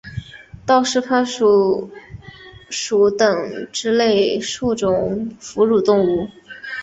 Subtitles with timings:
[0.65, 1.91] 道氏攀鼠
[2.71, 6.27] 属等之数种哺乳动物。